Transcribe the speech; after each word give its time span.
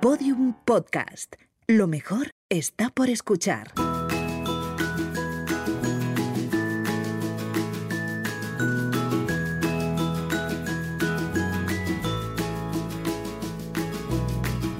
Podium 0.00 0.54
Podcast. 0.64 1.34
Lo 1.66 1.86
mejor 1.86 2.30
está 2.48 2.88
por 2.88 3.10
escuchar. 3.10 3.70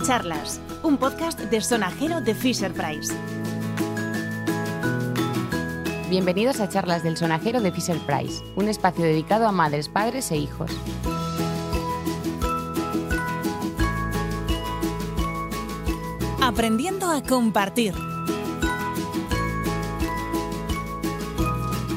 Charlas, 0.07 0.59
un 0.83 0.97
podcast 0.97 1.39
de 1.39 1.61
sonajero 1.61 2.23
de 2.23 2.35
Fisher 2.35 2.73
Price. 2.73 3.15
Bienvenidos 6.09 6.61
a 6.61 6.69
Charlas 6.71 7.03
del 7.03 7.19
Sonajero 7.19 7.61
de 7.61 7.71
Fisher 7.71 7.99
Price, 8.07 8.43
un 8.57 8.71
espacio 8.71 9.05
dedicado 9.05 9.47
a 9.47 9.53
madres, 9.53 9.91
padres 9.91 10.31
e 10.31 10.39
hijos. 10.39 10.71
Aprendiendo 16.61 17.11
a 17.11 17.23
compartir. 17.23 17.95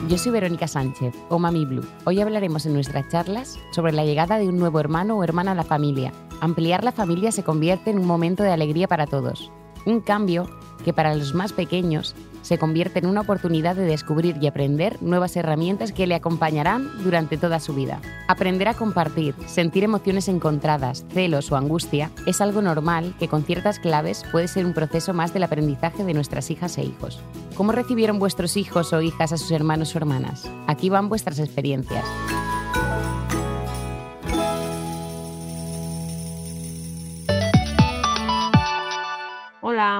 Yo 0.07 0.17
soy 0.17 0.31
Verónica 0.31 0.69
Sánchez, 0.69 1.13
o 1.27 1.37
Mami 1.37 1.65
Blue. 1.65 1.85
Hoy 2.05 2.21
hablaremos 2.21 2.65
en 2.65 2.71
nuestras 2.71 3.09
charlas 3.09 3.59
sobre 3.73 3.91
la 3.91 4.05
llegada 4.05 4.37
de 4.37 4.47
un 4.47 4.57
nuevo 4.57 4.79
hermano 4.79 5.17
o 5.17 5.23
hermana 5.25 5.51
a 5.51 5.55
la 5.55 5.65
familia. 5.65 6.13
Ampliar 6.39 6.85
la 6.85 6.93
familia 6.93 7.33
se 7.33 7.43
convierte 7.43 7.91
en 7.91 7.99
un 7.99 8.07
momento 8.07 8.41
de 8.41 8.53
alegría 8.53 8.87
para 8.87 9.05
todos. 9.05 9.51
Un 9.85 9.99
cambio 9.99 10.49
que 10.85 10.93
para 10.93 11.13
los 11.13 11.33
más 11.33 11.51
pequeños 11.51 12.15
se 12.43 12.59
convierte 12.59 12.99
en 12.99 13.07
una 13.07 13.21
oportunidad 13.21 13.75
de 13.75 13.85
descubrir 13.85 14.37
y 14.39 14.45
aprender 14.45 15.01
nuevas 15.01 15.35
herramientas 15.35 15.91
que 15.91 16.05
le 16.05 16.13
acompañarán 16.13 16.87
durante 17.03 17.37
toda 17.37 17.59
su 17.59 17.73
vida. 17.73 17.99
Aprender 18.27 18.67
a 18.67 18.75
compartir, 18.75 19.33
sentir 19.47 19.83
emociones 19.83 20.27
encontradas, 20.27 21.05
celos 21.11 21.51
o 21.51 21.55
angustia 21.55 22.11
es 22.27 22.39
algo 22.41 22.61
normal 22.61 23.15
que 23.17 23.27
con 23.27 23.43
ciertas 23.43 23.79
claves 23.79 24.23
puede 24.31 24.47
ser 24.47 24.65
un 24.65 24.73
proceso 24.73 25.13
más 25.13 25.33
del 25.33 25.43
aprendizaje 25.43 26.03
de 26.03 26.13
nuestras 26.13 26.51
hijas 26.51 26.77
e 26.77 26.83
hijos. 26.83 27.19
¿Cómo 27.55 27.71
recibieron 27.71 28.19
vuestros 28.19 28.57
hijos 28.57 28.93
o 28.93 29.01
hijas 29.01 29.31
a 29.31 29.37
sus 29.37 29.51
hermanos 29.51 29.95
o 29.95 29.97
hermanas? 29.97 30.49
Aquí 30.67 30.89
van 30.89 31.09
vuestras 31.09 31.39
experiencias. 31.39 32.05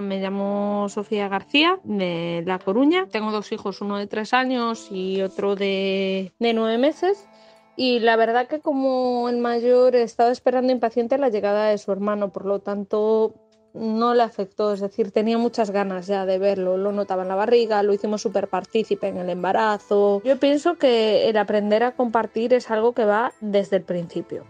Me 0.01 0.19
llamo 0.19 0.87
Sofía 0.89 1.27
García 1.27 1.79
de 1.83 2.43
La 2.45 2.59
Coruña. 2.59 3.07
Tengo 3.11 3.31
dos 3.31 3.51
hijos, 3.51 3.81
uno 3.81 3.97
de 3.97 4.07
tres 4.07 4.33
años 4.33 4.87
y 4.91 5.21
otro 5.21 5.55
de, 5.55 6.31
de 6.39 6.53
nueve 6.53 6.77
meses. 6.77 7.27
Y 7.75 7.99
la 7.99 8.15
verdad 8.15 8.47
que 8.47 8.59
como 8.59 9.29
el 9.29 9.37
mayor 9.37 9.95
estaba 9.95 10.31
esperando 10.31 10.71
impaciente 10.71 11.17
la 11.17 11.29
llegada 11.29 11.69
de 11.69 11.77
su 11.77 11.91
hermano, 11.91 12.31
por 12.31 12.45
lo 12.45 12.59
tanto 12.59 13.33
no 13.73 14.13
le 14.13 14.23
afectó, 14.23 14.73
es 14.73 14.79
decir, 14.79 15.11
tenía 15.11 15.37
muchas 15.37 15.71
ganas 15.71 16.07
ya 16.07 16.25
de 16.25 16.37
verlo, 16.37 16.77
lo 16.77 16.91
notaba 16.91 17.23
en 17.23 17.29
la 17.29 17.35
barriga, 17.35 17.81
lo 17.83 17.93
hicimos 17.93 18.21
súper 18.21 18.47
partícipe 18.47 19.07
en 19.07 19.17
el 19.17 19.29
embarazo. 19.29 20.21
Yo 20.23 20.39
pienso 20.39 20.75
que 20.75 21.29
el 21.29 21.37
aprender 21.37 21.83
a 21.83 21.95
compartir 21.95 22.53
es 22.53 22.69
algo 22.69 22.93
que 22.93 23.05
va 23.05 23.33
desde 23.41 23.77
el 23.77 23.83
principio. 23.83 24.45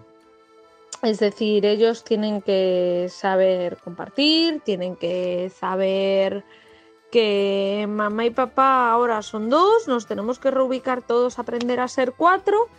Es 1.03 1.19
decir, 1.19 1.65
ellos 1.65 2.05
tienen 2.05 2.41
que 2.41 3.07
saber 3.09 3.77
compartir, 3.83 4.61
tienen 4.61 4.95
que 4.95 5.51
saber 5.53 6.45
que 7.11 7.85
mamá 7.89 8.25
y 8.25 8.29
papá 8.29 8.89
ahora 8.89 9.21
son 9.21 9.49
dos, 9.49 9.85
nos 9.89 10.07
tenemos 10.07 10.39
que 10.39 10.49
reubicar 10.49 11.01
todos, 11.01 11.39
aprender 11.39 11.81
a 11.81 11.89
ser 11.89 12.13
cuatro. 12.13 12.69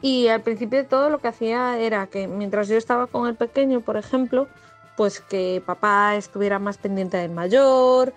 Y 0.00 0.28
al 0.28 0.40
principio 0.40 0.86
todo 0.86 1.10
lo 1.10 1.18
que 1.18 1.28
hacía 1.28 1.78
era 1.78 2.06
que 2.06 2.26
mientras 2.26 2.68
yo 2.68 2.78
estaba 2.78 3.06
con 3.06 3.28
el 3.28 3.34
pequeño, 3.34 3.82
por 3.82 3.98
ejemplo, 3.98 4.48
pues 4.96 5.20
que 5.20 5.62
papá 5.64 6.16
estuviera 6.16 6.58
más 6.58 6.78
pendiente 6.78 7.18
del 7.18 7.30
mayor, 7.30 8.14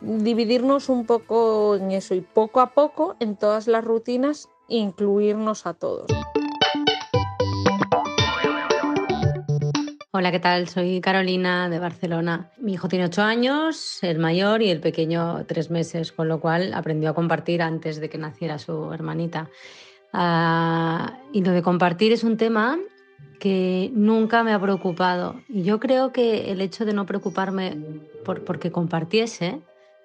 dividirnos 0.00 0.88
un 0.88 1.04
poco 1.04 1.76
en 1.76 1.90
eso 1.90 2.14
y 2.14 2.22
poco 2.22 2.60
a 2.60 2.70
poco 2.70 3.14
en 3.20 3.36
todas 3.36 3.68
las 3.68 3.84
rutinas 3.84 4.48
incluirnos 4.68 5.66
a 5.66 5.74
todos. 5.74 6.06
Hola, 10.12 10.32
¿qué 10.32 10.40
tal? 10.40 10.66
Soy 10.66 11.00
Carolina 11.00 11.68
de 11.68 11.78
Barcelona. 11.78 12.50
Mi 12.58 12.72
hijo 12.72 12.88
tiene 12.88 13.04
ocho 13.04 13.22
años, 13.22 14.02
el 14.02 14.18
mayor 14.18 14.60
y 14.60 14.68
el 14.68 14.80
pequeño 14.80 15.46
tres 15.46 15.70
meses, 15.70 16.10
con 16.10 16.26
lo 16.26 16.40
cual 16.40 16.74
aprendió 16.74 17.10
a 17.10 17.14
compartir 17.14 17.62
antes 17.62 18.00
de 18.00 18.08
que 18.08 18.18
naciera 18.18 18.58
su 18.58 18.92
hermanita. 18.92 19.48
Uh, 20.12 21.12
y 21.32 21.44
lo 21.44 21.52
de 21.52 21.62
compartir 21.62 22.12
es 22.12 22.24
un 22.24 22.36
tema 22.36 22.76
que 23.38 23.92
nunca 23.94 24.42
me 24.42 24.52
ha 24.52 24.60
preocupado. 24.60 25.42
Y 25.48 25.62
yo 25.62 25.78
creo 25.78 26.12
que 26.12 26.50
el 26.50 26.60
hecho 26.60 26.84
de 26.84 26.92
no 26.92 27.06
preocuparme 27.06 27.78
por 28.24 28.44
porque 28.44 28.72
compartiese, 28.72 29.60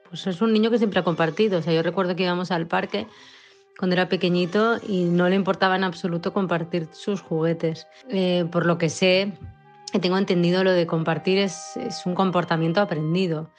pues 0.07 0.27
es 0.27 0.39
un 0.39 0.53
niño 0.53 0.69
que 0.69 0.77
siempre 0.77 0.99
ha 0.99 1.03
compartido. 1.03 1.57
O 1.57 1.61
sea, 1.63 1.73
yo 1.73 1.81
recuerdo 1.81 2.15
que 2.15 2.21
íbamos 2.21 2.51
al 2.51 2.67
parque 2.67 3.07
cuando 3.79 3.95
era 3.95 4.07
pequeñito 4.07 4.77
y 4.87 5.05
no 5.05 5.27
le 5.29 5.35
importaba 5.35 5.75
en 5.75 5.83
absoluto 5.83 6.31
compartir 6.31 6.89
sus 6.91 7.21
juguetes. 7.21 7.87
Eh, 8.09 8.45
por 8.51 8.67
lo 8.67 8.77
que 8.77 8.89
sé, 8.89 9.33
tengo 9.99 10.17
entendido 10.17 10.63
lo 10.63 10.71
de 10.71 10.85
compartir 10.85 11.37
es, 11.37 11.77
es 11.77 12.05
un 12.05 12.15
comportamiento 12.15 12.81
aprendido. 12.81 13.49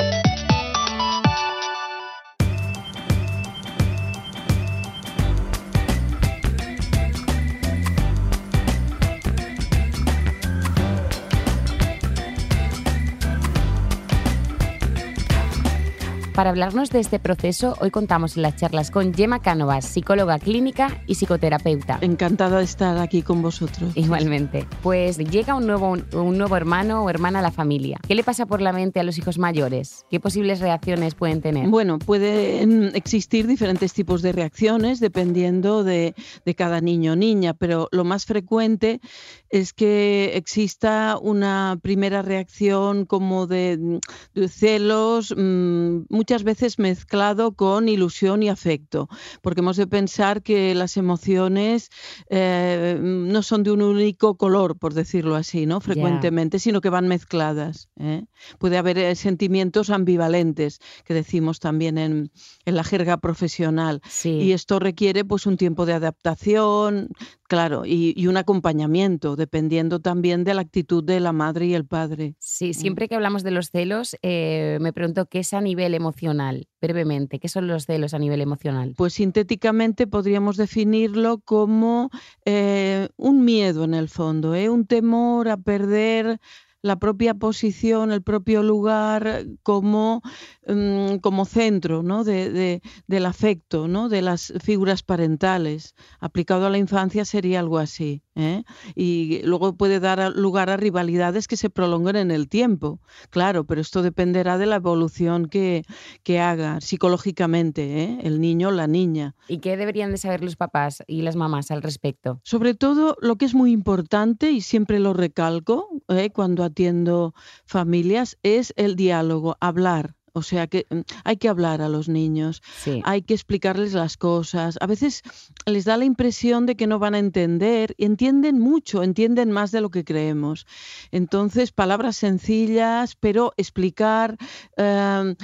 Para 16.36 16.50
hablarnos 16.50 16.90
de 16.90 17.00
este 17.00 17.18
proceso, 17.18 17.78
hoy 17.80 17.90
contamos 17.90 18.36
en 18.36 18.42
las 18.42 18.56
charlas 18.56 18.90
con 18.90 19.14
Gemma 19.14 19.40
Cánovas, 19.40 19.86
psicóloga 19.86 20.38
clínica 20.38 21.00
y 21.06 21.14
psicoterapeuta. 21.14 21.96
Encantada 22.02 22.58
de 22.58 22.64
estar 22.64 22.98
aquí 22.98 23.22
con 23.22 23.40
vosotros. 23.40 23.92
Igualmente. 23.94 24.66
Pues 24.82 25.16
llega 25.16 25.54
un 25.54 25.66
nuevo, 25.66 25.96
un 26.12 26.36
nuevo 26.36 26.54
hermano 26.54 27.02
o 27.02 27.08
hermana 27.08 27.38
a 27.38 27.42
la 27.42 27.52
familia. 27.52 27.98
¿Qué 28.06 28.14
le 28.14 28.22
pasa 28.22 28.44
por 28.44 28.60
la 28.60 28.74
mente 28.74 29.00
a 29.00 29.02
los 29.02 29.16
hijos 29.16 29.38
mayores? 29.38 30.04
¿Qué 30.10 30.20
posibles 30.20 30.60
reacciones 30.60 31.14
pueden 31.14 31.40
tener? 31.40 31.68
Bueno, 31.68 31.98
pueden 31.98 32.94
existir 32.94 33.46
diferentes 33.46 33.94
tipos 33.94 34.20
de 34.20 34.32
reacciones 34.32 35.00
dependiendo 35.00 35.84
de, 35.84 36.14
de 36.44 36.54
cada 36.54 36.82
niño 36.82 37.14
o 37.14 37.16
niña, 37.16 37.54
pero 37.54 37.88
lo 37.92 38.04
más 38.04 38.26
frecuente 38.26 39.00
es 39.48 39.72
que 39.72 40.32
exista 40.34 41.18
una 41.18 41.78
primera 41.80 42.20
reacción 42.20 43.06
como 43.06 43.46
de, 43.46 44.00
de 44.34 44.48
celos, 44.48 45.34
mmm, 45.34 46.00
muchas 46.26 46.42
veces 46.42 46.80
mezclado 46.80 47.52
con 47.52 47.88
ilusión 47.88 48.42
y 48.42 48.48
afecto, 48.48 49.08
porque 49.42 49.60
hemos 49.60 49.76
de 49.76 49.86
pensar 49.86 50.42
que 50.42 50.74
las 50.74 50.96
emociones 50.96 51.88
eh, 52.30 52.98
no 53.00 53.44
son 53.44 53.62
de 53.62 53.70
un 53.70 53.80
único 53.80 54.36
color, 54.36 54.76
por 54.76 54.92
decirlo 54.92 55.36
así, 55.36 55.66
¿no? 55.66 55.80
Frecuentemente, 55.80 56.56
yeah. 56.56 56.64
sino 56.64 56.80
que 56.80 56.90
van 56.90 57.06
mezcladas. 57.06 57.90
¿eh? 58.00 58.24
Puede 58.58 58.76
haber 58.76 58.98
eh, 58.98 59.14
sentimientos 59.14 59.88
ambivalentes, 59.88 60.80
que 61.04 61.14
decimos 61.14 61.60
también 61.60 61.96
en, 61.96 62.32
en 62.64 62.74
la 62.74 62.82
jerga 62.82 63.18
profesional. 63.18 64.00
Sí. 64.08 64.30
Y 64.30 64.50
esto 64.50 64.80
requiere 64.80 65.24
pues 65.24 65.46
un 65.46 65.56
tiempo 65.56 65.86
de 65.86 65.92
adaptación, 65.92 67.10
Claro, 67.48 67.86
y, 67.86 68.12
y, 68.16 68.26
un 68.26 68.36
acompañamiento, 68.36 69.36
dependiendo 69.36 70.00
también 70.00 70.42
de 70.42 70.54
la 70.54 70.62
actitud 70.62 71.04
de 71.04 71.20
la 71.20 71.32
madre 71.32 71.66
y 71.66 71.74
el 71.74 71.86
padre. 71.86 72.34
Sí, 72.40 72.74
siempre 72.74 73.08
que 73.08 73.14
hablamos 73.14 73.44
de 73.44 73.52
los 73.52 73.70
celos, 73.70 74.16
eh, 74.22 74.78
me 74.80 74.92
pregunto 74.92 75.26
qué 75.26 75.40
es 75.40 75.54
a 75.54 75.60
nivel 75.60 75.94
emocional, 75.94 76.66
brevemente, 76.80 77.38
¿qué 77.38 77.48
son 77.48 77.68
los 77.68 77.86
celos 77.86 78.14
a 78.14 78.18
nivel 78.18 78.40
emocional? 78.40 78.94
Pues 78.96 79.14
sintéticamente 79.14 80.08
podríamos 80.08 80.56
definirlo 80.56 81.38
como 81.38 82.10
eh, 82.44 83.08
un 83.16 83.44
miedo 83.44 83.84
en 83.84 83.94
el 83.94 84.08
fondo, 84.08 84.54
¿eh? 84.54 84.68
un 84.68 84.86
temor 84.86 85.48
a 85.48 85.56
perder 85.56 86.40
la 86.82 86.96
propia 86.96 87.34
posición, 87.34 88.12
el 88.12 88.22
propio 88.22 88.62
lugar 88.62 89.44
como, 89.62 90.22
um, 90.66 91.18
como 91.18 91.44
centro 91.44 92.02
¿no? 92.02 92.24
de, 92.24 92.50
de, 92.50 92.82
del 93.06 93.26
afecto, 93.26 93.88
¿no? 93.88 94.08
de 94.08 94.22
las 94.22 94.52
figuras 94.62 95.02
parentales. 95.02 95.94
Aplicado 96.20 96.66
a 96.66 96.70
la 96.70 96.78
infancia 96.78 97.24
sería 97.24 97.60
algo 97.60 97.78
así. 97.78 98.22
¿eh? 98.36 98.64
Y 98.94 99.40
luego 99.42 99.76
puede 99.76 99.98
dar 99.98 100.32
lugar 100.36 100.70
a 100.70 100.76
rivalidades 100.76 101.48
que 101.48 101.56
se 101.56 101.70
prolonguen 101.70 102.16
en 102.16 102.30
el 102.30 102.48
tiempo, 102.48 103.00
claro, 103.30 103.64
pero 103.64 103.80
esto 103.80 104.02
dependerá 104.02 104.58
de 104.58 104.66
la 104.66 104.76
evolución 104.76 105.46
que, 105.46 105.84
que 106.22 106.38
haga 106.38 106.80
psicológicamente 106.80 108.02
¿eh? 108.02 108.18
el 108.22 108.40
niño 108.40 108.68
o 108.68 108.72
la 108.72 108.86
niña. 108.86 109.34
¿Y 109.48 109.58
qué 109.58 109.76
deberían 109.76 110.10
de 110.10 110.18
saber 110.18 110.44
los 110.44 110.56
papás 110.56 111.02
y 111.06 111.22
las 111.22 111.36
mamás 111.36 111.70
al 111.70 111.82
respecto? 111.82 112.40
Sobre 112.44 112.74
todo 112.74 113.16
lo 113.20 113.36
que 113.36 113.46
es 113.46 113.54
muy 113.54 113.72
importante, 113.72 114.50
y 114.50 114.60
siempre 114.60 115.00
lo 115.00 115.14
recalco 115.14 115.88
¿eh? 116.08 116.30
cuando 116.30 116.62
atiendo 116.62 117.34
familias, 117.64 118.38
es 118.42 118.72
el 118.76 118.96
diálogo, 118.96 119.56
hablar 119.60 120.15
O 120.36 120.42
sea 120.42 120.66
que 120.66 120.86
mm, 120.90 121.00
hay 121.24 121.38
que 121.38 121.48
hablar 121.48 121.80
a 121.80 121.88
los 121.88 122.10
niños, 122.10 122.62
hay 123.04 123.22
que 123.22 123.32
explicarles 123.32 123.94
las 123.94 124.18
cosas. 124.18 124.76
A 124.82 124.86
veces 124.86 125.22
les 125.64 125.86
da 125.86 125.96
la 125.96 126.04
impresión 126.04 126.66
de 126.66 126.76
que 126.76 126.86
no 126.86 126.98
van 126.98 127.14
a 127.14 127.18
entender, 127.18 127.94
entienden 127.96 128.58
mucho, 128.58 129.02
entienden 129.02 129.50
más 129.50 129.72
de 129.72 129.80
lo 129.80 129.88
que 129.88 130.04
creemos. 130.04 130.66
Entonces, 131.10 131.72
palabras 131.72 132.16
sencillas, 132.16 133.16
pero 133.16 133.54
explicar. 133.56 134.36
Em, 134.76 135.36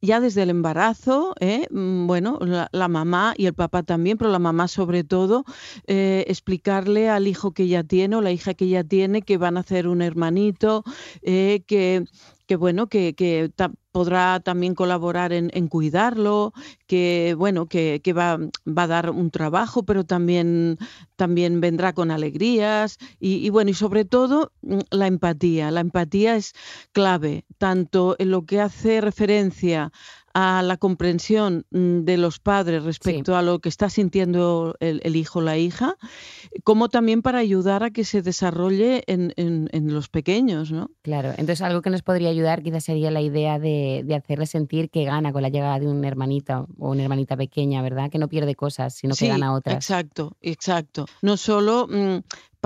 ya 0.00 0.20
desde 0.20 0.44
el 0.44 0.50
embarazo, 0.50 1.34
¿eh? 1.40 1.66
Mm, 1.72 2.06
bueno, 2.06 2.38
la, 2.70 2.88
mamá 2.88 3.34
y 3.36 3.46
el 3.46 3.54
papá 3.54 3.82
también, 3.82 4.16
pero 4.16 4.30
la 4.30 4.38
mamá 4.38 4.68
sobre 4.68 5.02
todo, 5.02 5.44
eh, 5.88 6.24
explicarle 6.28 7.10
al 7.10 7.26
hijo 7.26 7.50
que 7.50 7.66
ya 7.66 7.82
tiene 7.82 8.14
o 8.14 8.20
la 8.20 8.30
hija 8.30 8.54
que 8.54 8.68
ya 8.68 8.84
tiene 8.84 9.22
que 9.22 9.36
van 9.38 9.56
a 9.56 9.60
hacer 9.60 9.88
un 9.88 10.00
hermanito, 10.00 10.84
eh, 11.22 11.64
que 11.66 12.04
que 12.48 12.56
bueno, 12.56 12.88
que, 12.88 13.14
que 13.14 13.50
podrá 13.98 14.38
también 14.38 14.76
colaborar 14.76 15.32
en, 15.32 15.66
cuidarlo, 15.66 16.52
que 16.86 17.34
bueno, 17.36 17.66
que, 17.66 18.00
va, 18.16 18.38
va, 18.64 18.82
a 18.84 18.86
dar 18.86 19.10
un 19.10 19.32
trabajo, 19.32 19.82
pero 19.82 20.04
también, 20.04 20.78
también 21.16 21.60
vendrá 21.60 21.92
con 21.92 22.12
alegrías 22.12 22.98
y, 23.18 23.50
bueno, 23.50 23.72
y 23.72 23.74
sobre 23.74 24.04
todo 24.04 24.52
mm, 24.62 24.78
la 24.90 25.08
empatía. 25.08 25.72
La 25.72 25.80
empatía 25.80 26.36
es 26.36 26.52
clave, 26.92 27.44
tanto 27.58 28.14
en 28.20 28.30
lo 28.30 28.46
que 28.46 28.60
hace 28.60 29.00
referencia 29.00 29.90
a 30.34 30.62
la 30.62 30.76
comprensión 30.76 31.66
mm, 31.70 32.00
de 32.00 32.16
los 32.16 32.38
padres 32.38 32.84
respecto 32.84 33.36
a 33.36 33.42
lo 33.42 33.58
que 33.60 33.68
está 33.68 33.90
sintiendo 33.90 34.76
el, 34.80 35.16
hijo 35.16 35.40
o 35.40 35.42
la 35.42 35.58
hija, 35.58 35.96
como 36.64 36.88
también 36.88 37.22
para 37.22 37.38
ayudar 37.38 37.82
a 37.82 37.90
que 37.90 38.04
se 38.04 38.22
desarrolle 38.22 39.02
en, 39.06 39.92
los 39.92 40.08
pequeños, 40.08 40.70
¿no? 40.70 40.90
Claro, 41.02 41.30
entonces 41.30 41.62
algo 41.62 41.82
que 41.82 41.90
nos 41.90 42.02
podría 42.02 42.28
ayudar 42.28 42.62
quizás 42.62 42.84
sería 42.84 43.10
la 43.10 43.20
idea 43.20 43.58
de, 43.58 44.04
hacerle 44.16 44.46
sentir 44.46 44.90
que 44.90 45.04
gana 45.04 45.32
con 45.32 45.42
la 45.42 45.48
llegada 45.48 45.78
de 45.78 45.86
un 45.86 46.04
hermanito 46.04 46.68
o 46.78 46.90
una 46.90 47.02
hermanita 47.02 47.36
pequeña, 47.36 47.82
¿verdad? 47.82 48.10
Que 48.10 48.18
no 48.18 48.28
pierde 48.28 48.54
cosas, 48.54 48.94
sino 48.94 49.14
que 49.14 49.28
gana 49.28 49.54
otras. 49.54 49.76
Exacto, 49.76 50.36
exacto. 50.40 51.06
No 51.22 51.36
solo 51.36 51.86
mm, 51.88 52.18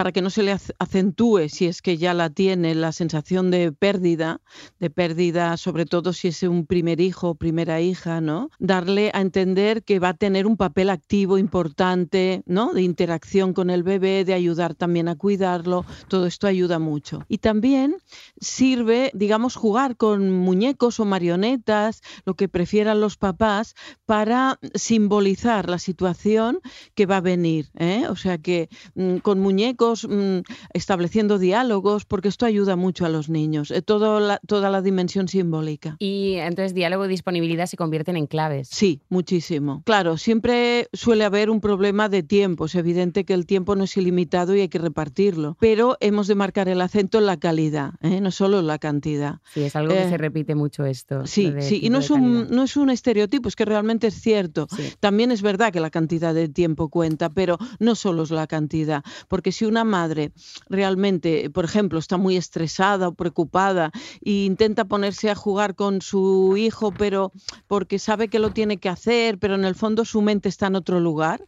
para 0.02 0.10
que 0.10 0.20
no 0.20 0.30
se 0.30 0.42
le 0.42 0.58
acentúe, 0.80 1.48
si 1.48 1.66
es 1.66 1.80
que 1.80 1.96
ya 1.96 2.12
la 2.12 2.28
tiene, 2.28 2.74
la 2.74 2.90
sensación 2.90 3.52
de 3.52 3.70
pérdida, 3.70 4.40
de 4.80 4.90
pérdida, 4.90 5.56
sobre 5.56 5.86
todo 5.86 6.12
si 6.12 6.26
es 6.26 6.42
un 6.42 6.66
primer 6.66 7.00
hijo 7.00 7.28
o 7.28 7.34
primera 7.36 7.80
hija, 7.80 8.20
¿no? 8.20 8.50
Darle 8.58 9.12
a 9.14 9.20
entender 9.20 9.84
que 9.84 10.00
va 10.00 10.08
a 10.08 10.14
tener 10.14 10.48
un 10.48 10.56
papel 10.56 10.90
activo 10.90 11.38
importante, 11.38 12.42
¿no? 12.46 12.72
De 12.72 12.82
interacción 12.82 13.52
con 13.52 13.70
el 13.70 13.84
bebé, 13.84 14.24
de 14.24 14.34
ayudar 14.34 14.74
también 14.74 15.06
a 15.06 15.14
cuidarlo, 15.14 15.84
todo 16.08 16.26
esto 16.26 16.48
ayuda 16.48 16.80
mucho. 16.80 17.24
Y 17.28 17.38
también 17.38 17.94
sirve, 18.40 19.12
digamos, 19.14 19.54
jugar 19.54 19.96
con 19.96 20.32
muñecos 20.32 20.98
o 20.98 21.04
marionetas, 21.04 22.02
lo 22.24 22.34
que 22.34 22.48
prefieran 22.48 23.00
los 23.00 23.16
papás, 23.16 23.76
para 24.04 24.58
simbolizar 24.74 25.70
la 25.70 25.78
situación 25.78 26.58
que 26.96 27.06
va 27.06 27.18
a 27.18 27.20
venir, 27.20 27.70
¿eh? 27.76 28.06
O 28.10 28.16
sea 28.16 28.38
que 28.38 28.68
mm, 28.96 29.18
con 29.18 29.38
muñecos 29.38 29.91
Mm, 30.08 30.40
estableciendo 30.72 31.38
diálogos, 31.38 32.04
porque 32.04 32.28
esto 32.28 32.46
ayuda 32.46 32.76
mucho 32.76 33.04
a 33.04 33.08
los 33.08 33.28
niños, 33.28 33.70
eh, 33.70 33.82
todo 33.82 34.20
la, 34.20 34.40
toda 34.46 34.70
la 34.70 34.80
dimensión 34.80 35.28
simbólica. 35.28 35.96
Y 35.98 36.34
entonces 36.34 36.74
diálogo 36.74 37.04
y 37.04 37.08
disponibilidad 37.08 37.66
se 37.66 37.76
convierten 37.76 38.16
en 38.16 38.26
claves. 38.26 38.68
Sí, 38.70 39.02
muchísimo. 39.08 39.82
Claro, 39.84 40.16
siempre 40.16 40.88
suele 40.92 41.24
haber 41.24 41.50
un 41.50 41.60
problema 41.60 42.08
de 42.08 42.22
tiempo. 42.22 42.66
Es 42.66 42.74
evidente 42.74 43.24
que 43.24 43.34
el 43.34 43.46
tiempo 43.46 43.76
no 43.76 43.84
es 43.84 43.96
ilimitado 43.96 44.54
y 44.54 44.60
hay 44.60 44.68
que 44.68 44.78
repartirlo, 44.78 45.56
pero 45.60 45.96
hemos 46.00 46.26
de 46.26 46.34
marcar 46.34 46.68
el 46.68 46.80
acento 46.80 47.18
en 47.18 47.26
la 47.26 47.36
calidad, 47.36 47.92
¿eh? 48.00 48.20
no 48.20 48.30
solo 48.30 48.60
en 48.60 48.66
la 48.66 48.78
cantidad. 48.78 49.40
Sí, 49.52 49.62
es 49.62 49.76
algo 49.76 49.92
que 49.92 50.08
se 50.08 50.14
eh, 50.14 50.18
repite 50.18 50.54
mucho 50.54 50.84
esto. 50.84 51.26
Sí, 51.26 51.52
sí, 51.60 51.80
y 51.82 51.90
no 51.90 51.98
es, 51.98 52.10
un, 52.10 52.48
no 52.50 52.62
es 52.62 52.76
un 52.76 52.90
estereotipo, 52.90 53.48
es 53.48 53.56
que 53.56 53.64
realmente 53.64 54.06
es 54.06 54.14
cierto. 54.20 54.66
También 55.00 55.30
es 55.30 55.42
verdad 55.42 55.72
que 55.72 55.80
la 55.80 55.90
cantidad 55.90 56.34
de 56.34 56.48
tiempo 56.48 56.88
cuenta, 56.88 57.30
pero 57.30 57.58
no 57.78 57.94
solo 57.94 58.22
es 58.22 58.30
la 58.30 58.46
cantidad, 58.46 59.02
porque 59.28 59.52
si 59.52 59.64
una 59.72 59.84
madre 59.84 60.32
realmente, 60.68 61.50
por 61.50 61.64
ejemplo, 61.64 61.98
está 61.98 62.16
muy 62.18 62.36
estresada 62.36 63.08
o 63.08 63.14
preocupada 63.14 63.90
e 64.20 64.44
intenta 64.44 64.84
ponerse 64.84 65.30
a 65.30 65.34
jugar 65.34 65.74
con 65.74 66.02
su 66.02 66.56
hijo, 66.56 66.92
pero 66.92 67.32
porque 67.66 67.98
sabe 67.98 68.28
que 68.28 68.38
lo 68.38 68.50
tiene 68.50 68.76
que 68.76 68.90
hacer, 68.90 69.38
pero 69.38 69.54
en 69.54 69.64
el 69.64 69.74
fondo 69.74 70.04
su 70.04 70.20
mente 70.20 70.48
está 70.48 70.66
en 70.66 70.76
otro 70.76 71.00
lugar, 71.00 71.40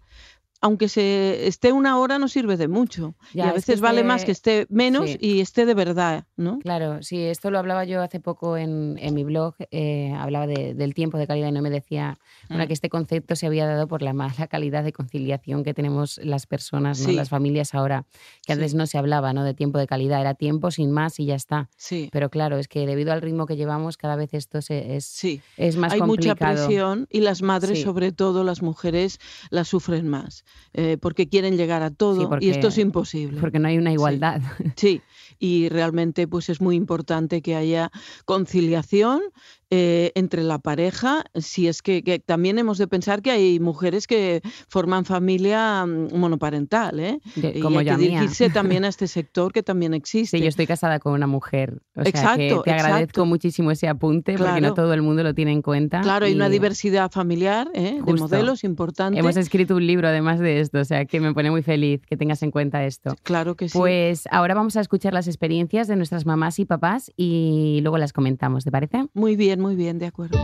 aunque 0.65 0.89
se 0.89 1.47
esté 1.47 1.73
una 1.73 1.99
hora 1.99 2.19
no 2.19 2.27
sirve 2.27 2.57
de 2.57 2.69
mucho. 2.69 3.15
y 3.35 3.43
a 3.43 3.53
veces 3.53 3.83
vale 3.83 4.03
más 4.03 4.25
que 4.25 4.33
esté 4.33 4.67
menos 4.71 5.11
y 5.21 5.43
esté 5.43 5.67
de 5.67 5.75
verdad, 5.75 6.25
¿no? 6.39 6.59
Claro, 6.61 7.03
sí, 7.03 7.21
esto 7.23 7.51
lo 7.51 7.59
hablaba 7.59 7.85
yo 7.85 8.01
hace 8.01 8.19
poco 8.19 8.57
en, 8.57 8.97
mi 9.13 9.25
blog, 9.25 9.57
eh, 9.71 10.15
hablaba 10.17 10.47
del 10.47 10.95
tiempo 10.95 11.19
de 11.19 11.27
calidad 11.27 11.49
y 11.49 11.53
no 11.53 11.61
me 11.61 11.69
decía 11.69 12.17
mm. 12.49 12.63
que 12.63 12.73
este 12.73 12.89
concepto 12.89 13.37
se 13.37 13.47
había 13.47 13.67
dado 13.67 13.89
por 13.89 14.01
la 14.01 14.15
mala 14.15 14.47
calidad 14.49 14.85
de 14.85 14.95
conciliación 14.95 15.65
que 15.65 15.75
tenemos 15.75 16.19
las 16.25 16.47
personas, 16.47 17.07
las 17.09 17.29
familias 17.29 17.75
ahora, 17.75 18.07
que 18.47 18.55
antes 18.55 18.73
no 18.73 18.87
se 18.87 18.97
hablaba 18.97 19.35
¿no? 19.35 19.45
de 19.45 19.53
tiempo 19.53 19.79
de 19.79 19.87
calidad, 19.87 20.23
era 20.23 20.33
tiempo 20.33 20.71
sin 20.71 20.91
más 20.91 21.21
y 21.21 21.27
ya 21.27 21.35
está. 21.35 21.69
Sí. 21.77 22.09
Pero 22.11 22.31
claro, 22.31 22.57
es 22.57 22.69
que 22.69 22.87
debido 22.87 23.13
al 23.13 23.21
ritmo 23.21 23.45
que 23.45 23.57
llevamos, 23.57 23.99
cada 23.99 24.17
vez 24.17 24.33
esto 24.33 24.63
se, 24.63 24.97
es, 24.97 25.23
es 25.59 25.77
más 25.77 25.93
Hay 25.93 26.01
mucha 26.01 26.35
presión 26.35 27.07
y 27.11 27.21
las 27.21 27.43
madres, 27.43 27.83
sobre 27.83 28.13
todo 28.13 28.45
las 28.45 28.63
mujeres, 28.63 29.21
las 29.51 29.69
sufren 29.69 30.09
más. 30.09 30.47
Eh, 30.77 30.99
porque 31.01 31.29
quieren 31.29 31.57
llegar 31.57 31.83
a 31.83 31.91
todo 31.91 32.39
y 32.41 32.51
esto 32.51 32.67
es 32.69 32.79
imposible. 32.79 33.41
Porque 33.41 33.61
no 33.61 33.69
hay 33.69 33.79
una 33.79 33.93
igualdad. 33.93 34.43
Sí. 34.77 35.01
y 35.39 35.69
realmente 35.69 36.27
pues 36.27 36.49
es 36.49 36.61
muy 36.61 36.75
importante 36.75 37.43
que 37.43 37.55
haya 37.55 37.91
conciliación 38.25 39.23
eh, 39.71 40.13
entre 40.15 40.43
la 40.43 40.59
pareja, 40.59 41.25
si 41.35 41.69
es 41.69 41.83
que, 41.83 42.23
también 42.25 42.59
hemos 42.59 42.79
de 42.79 42.87
pensar 42.87 43.23
que 43.23 43.31
hay 43.31 43.61
mujeres 43.61 44.07
que 44.07 44.43
forman 44.69 45.05
familia 45.05 45.85
mm, 45.87 46.17
monoparental, 46.17 47.01
¿eh? 47.01 47.21
como 47.63 47.81
y 47.81 47.89
hay 47.89 47.97
que 47.97 48.03
dirigirse 48.03 48.51
también 48.51 48.85
a 48.85 48.89
este 48.95 49.09
sector 49.09 49.53
que 49.53 49.63
también 49.63 49.95
existe. 49.95 50.37
Sí, 50.37 50.43
yo 50.43 50.49
estoy 50.49 50.67
casada 50.67 50.99
con 50.99 51.13
una 51.13 51.27
mujer. 51.27 51.83
exacto, 51.97 52.63
te 52.63 52.71
agradezco 52.71 53.27
muchísimo 53.27 53.71
ese 53.71 53.89
apunte 53.89 54.37
porque 54.37 54.61
no 54.61 54.75
todo 54.75 54.93
el 54.95 55.03
mundo 55.03 55.23
lo 55.23 55.35
tiene 55.35 55.53
en 55.53 55.63
cuenta. 55.63 56.01
Claro, 56.01 56.27
hay 56.27 56.35
una 56.35 56.49
diversidad 56.49 57.11
familiar 57.11 57.71
¿eh? 57.75 58.01
de 58.05 58.15
modelos 58.15 58.65
importante. 58.65 59.19
Hemos 59.19 59.37
escrito 59.37 59.77
un 59.77 59.87
libro 59.87 60.09
además 60.09 60.39
de 60.41 60.61
esto, 60.61 60.81
o 60.81 60.85
sea 60.85 61.05
que 61.05 61.21
me 61.21 61.33
pone 61.33 61.51
muy 61.51 61.63
feliz 61.63 62.03
que 62.07 62.17
tengas 62.17 62.43
en 62.43 62.51
cuenta 62.51 62.85
esto. 62.85 63.17
Claro 63.23 63.55
que 63.55 63.69
sí. 63.69 63.79
Pues 63.79 64.29
ahora 64.31 64.55
vamos 64.55 64.77
a 64.77 64.81
escuchar 64.81 65.15
las 65.15 65.27
experiencias 65.27 65.89
de 65.89 65.97
nuestras 65.97 66.27
mamás 66.27 66.59
y 66.59 66.65
papás 66.65 67.13
y 67.17 67.81
luego 67.83 67.99
las 67.99 68.13
comentamos, 68.13 68.65
¿te 68.65 68.71
parece? 68.71 69.07
Muy 69.15 69.37
bien, 69.37 69.61
muy 69.65 69.77
bien, 69.77 69.99
de 69.99 70.05
acuerdo. 70.05 70.39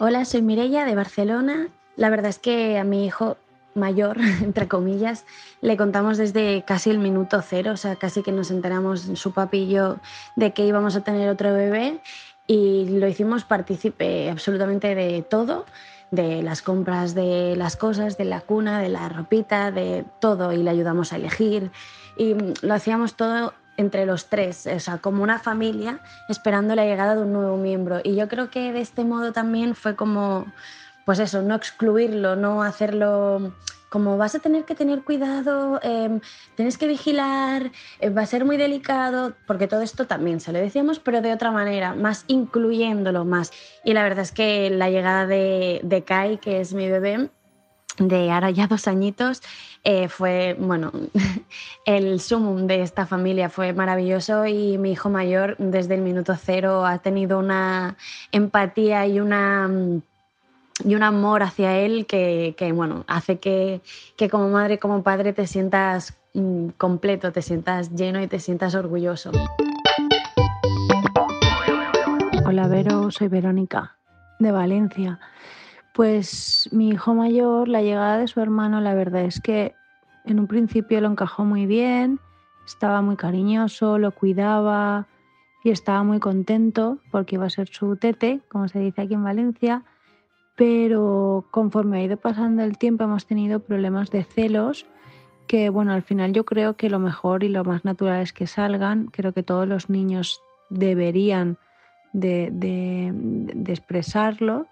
Hola, 0.00 0.24
soy 0.24 0.42
Mirella 0.42 0.84
de 0.84 0.96
Barcelona. 0.96 1.68
La 1.94 2.10
verdad 2.10 2.30
es 2.30 2.40
que 2.40 2.76
a 2.76 2.82
mi 2.82 3.06
hijo 3.06 3.36
mayor, 3.76 4.18
entre 4.42 4.66
comillas, 4.66 5.24
le 5.60 5.76
contamos 5.76 6.18
desde 6.18 6.64
casi 6.66 6.90
el 6.90 6.98
minuto 6.98 7.40
cero, 7.40 7.70
o 7.70 7.76
sea, 7.76 7.94
casi 7.94 8.24
que 8.24 8.32
nos 8.32 8.50
enteramos 8.50 9.02
su 9.14 9.30
papi 9.30 9.58
y 9.58 9.68
yo 9.68 9.98
de 10.34 10.52
que 10.52 10.66
íbamos 10.66 10.96
a 10.96 11.04
tener 11.04 11.28
otro 11.30 11.54
bebé 11.54 12.00
y 12.48 12.98
lo 12.98 13.06
hicimos 13.06 13.44
partícipe 13.44 14.30
absolutamente 14.30 14.96
de 14.96 15.22
todo, 15.22 15.66
de 16.10 16.42
las 16.42 16.62
compras 16.62 17.14
de 17.14 17.54
las 17.54 17.76
cosas, 17.76 18.18
de 18.18 18.24
la 18.24 18.40
cuna, 18.40 18.80
de 18.80 18.88
la 18.88 19.08
ropita, 19.08 19.70
de 19.70 20.04
todo 20.18 20.52
y 20.52 20.64
le 20.64 20.70
ayudamos 20.70 21.12
a 21.12 21.16
elegir 21.16 21.70
y 22.16 22.34
lo 22.60 22.74
hacíamos 22.74 23.14
todo 23.14 23.52
entre 23.78 24.04
los 24.04 24.26
tres, 24.26 24.66
o 24.66 24.80
sea, 24.80 24.98
como 24.98 25.22
una 25.22 25.38
familia 25.38 26.00
esperando 26.28 26.74
la 26.74 26.84
llegada 26.84 27.14
de 27.14 27.22
un 27.22 27.32
nuevo 27.32 27.56
miembro. 27.56 28.00
Y 28.02 28.16
yo 28.16 28.28
creo 28.28 28.50
que 28.50 28.72
de 28.72 28.80
este 28.80 29.04
modo 29.04 29.32
también 29.32 29.74
fue 29.74 29.94
como, 29.94 30.52
pues 31.06 31.20
eso, 31.20 31.42
no 31.42 31.54
excluirlo, 31.54 32.36
no 32.36 32.62
hacerlo 32.62 33.52
como 33.88 34.18
vas 34.18 34.34
a 34.34 34.40
tener 34.40 34.64
que 34.64 34.74
tener 34.74 35.02
cuidado, 35.02 35.80
eh, 35.82 36.20
tienes 36.56 36.76
que 36.76 36.86
vigilar, 36.86 37.70
eh, 38.00 38.10
va 38.10 38.22
a 38.22 38.26
ser 38.26 38.44
muy 38.44 38.56
delicado, 38.58 39.34
porque 39.46 39.66
todo 39.66 39.80
esto 39.80 40.06
también 40.06 40.40
se 40.40 40.52
lo 40.52 40.58
decíamos, 40.58 40.98
pero 40.98 41.22
de 41.22 41.32
otra 41.32 41.52
manera, 41.52 41.94
más 41.94 42.24
incluyéndolo 42.26 43.24
más. 43.24 43.50
Y 43.84 43.94
la 43.94 44.02
verdad 44.02 44.24
es 44.24 44.32
que 44.32 44.68
la 44.70 44.90
llegada 44.90 45.26
de 45.26 46.04
Kai, 46.06 46.36
que 46.38 46.60
es 46.60 46.74
mi 46.74 46.90
bebé, 46.90 47.30
de 47.98 48.30
ahora 48.30 48.50
ya 48.50 48.66
dos 48.66 48.86
añitos, 48.86 49.42
eh, 49.84 50.08
fue, 50.08 50.56
bueno, 50.58 50.92
el 51.84 52.20
sumum 52.20 52.66
de 52.66 52.82
esta 52.82 53.06
familia 53.06 53.48
fue 53.48 53.72
maravilloso 53.72 54.46
y 54.46 54.78
mi 54.78 54.92
hijo 54.92 55.10
mayor 55.10 55.56
desde 55.58 55.94
el 55.94 56.02
minuto 56.02 56.34
cero 56.36 56.86
ha 56.86 56.98
tenido 56.98 57.38
una 57.38 57.96
empatía 58.32 59.06
y 59.06 59.20
una 59.20 59.68
y 60.84 60.94
un 60.94 61.02
amor 61.02 61.42
hacia 61.42 61.76
él 61.76 62.06
que, 62.06 62.54
bueno, 62.72 63.04
hace 63.08 63.38
que, 63.38 63.80
que, 64.16 64.28
como 64.28 64.48
madre 64.48 64.78
como 64.78 65.02
padre 65.02 65.32
te 65.32 65.46
sientas 65.46 66.16
mm, 66.34 66.68
completo, 66.76 67.32
te 67.32 67.42
sientas 67.42 67.90
lleno 67.90 68.22
y 68.22 68.28
te 68.28 68.38
sientas 68.38 68.76
orgulloso. 68.76 69.32
Hola 72.46 72.68
Vero, 72.68 73.10
soy 73.10 73.28
Verónica 73.28 73.96
de 74.38 74.52
Valencia. 74.52 75.18
Pues 75.98 76.68
mi 76.70 76.90
hijo 76.90 77.12
mayor, 77.12 77.66
la 77.66 77.82
llegada 77.82 78.18
de 78.18 78.28
su 78.28 78.40
hermano, 78.40 78.80
la 78.80 78.94
verdad 78.94 79.22
es 79.22 79.40
que 79.40 79.74
en 80.26 80.38
un 80.38 80.46
principio 80.46 81.00
lo 81.00 81.08
encajó 81.08 81.44
muy 81.44 81.66
bien, 81.66 82.20
estaba 82.64 83.02
muy 83.02 83.16
cariñoso, 83.16 83.98
lo 83.98 84.12
cuidaba 84.12 85.08
y 85.64 85.70
estaba 85.70 86.04
muy 86.04 86.20
contento 86.20 86.98
porque 87.10 87.34
iba 87.34 87.46
a 87.46 87.50
ser 87.50 87.66
su 87.66 87.96
tete, 87.96 88.42
como 88.48 88.68
se 88.68 88.78
dice 88.78 89.02
aquí 89.02 89.14
en 89.14 89.24
Valencia, 89.24 89.82
pero 90.54 91.48
conforme 91.50 91.98
ha 91.98 92.04
ido 92.04 92.16
pasando 92.16 92.62
el 92.62 92.78
tiempo 92.78 93.02
hemos 93.02 93.26
tenido 93.26 93.58
problemas 93.58 94.12
de 94.12 94.22
celos 94.22 94.86
que 95.48 95.68
bueno, 95.68 95.92
al 95.92 96.04
final 96.04 96.32
yo 96.32 96.44
creo 96.44 96.76
que 96.76 96.90
lo 96.90 97.00
mejor 97.00 97.42
y 97.42 97.48
lo 97.48 97.64
más 97.64 97.84
natural 97.84 98.22
es 98.22 98.32
que 98.32 98.46
salgan, 98.46 99.06
creo 99.06 99.32
que 99.32 99.42
todos 99.42 99.66
los 99.66 99.90
niños 99.90 100.40
deberían 100.70 101.58
de, 102.12 103.12
expresarlo, 103.66 104.68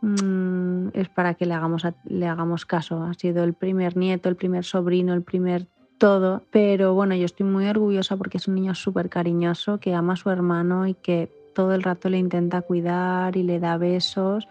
mm, 0.00 0.88
es 0.94 1.08
para 1.08 1.34
que 1.34 1.46
le 1.46 1.54
hagamos, 1.54 1.84
le 2.04 2.26
hagamos 2.26 2.66
caso. 2.66 3.02
Ha 3.02 3.14
sido 3.14 3.44
el 3.44 3.54
primer 3.54 3.96
nieto, 3.96 4.28
el 4.28 4.36
primer 4.36 4.64
sobrino, 4.64 5.12
el 5.14 5.22
primer 5.22 5.66
todo, 5.98 6.42
pero 6.50 6.94
bueno, 6.94 7.14
yo 7.14 7.26
estoy 7.26 7.44
muy 7.44 7.66
orgullosa 7.66 8.16
porque 8.16 8.38
es 8.38 8.48
un 8.48 8.54
niño 8.54 8.74
súper 8.74 9.10
cariñoso, 9.10 9.78
que 9.78 9.94
ama 9.94 10.14
a 10.14 10.16
su 10.16 10.30
hermano 10.30 10.86
y 10.86 10.94
que 10.94 11.30
todo 11.54 11.74
el 11.74 11.82
rato 11.82 12.08
le 12.08 12.16
intenta 12.16 12.62
cuidar 12.62 13.36
y 13.36 13.42
le 13.42 13.60
da 13.60 13.76
besos. 13.76 14.48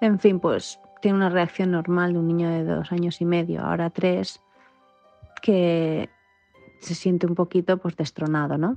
En 0.00 0.20
fin, 0.20 0.38
pues 0.38 0.78
tiene 1.02 1.16
una 1.16 1.30
reacción 1.30 1.72
normal 1.72 2.12
de 2.12 2.18
un 2.20 2.28
niño 2.28 2.48
de 2.48 2.64
dos 2.64 2.92
años 2.92 3.20
y 3.20 3.24
medio, 3.24 3.62
ahora 3.62 3.90
tres, 3.90 4.40
que 5.42 6.08
se 6.80 6.94
siente 6.94 7.26
un 7.26 7.34
poquito 7.34 7.78
pues 7.78 7.96
destronado, 7.96 8.56
¿no? 8.56 8.76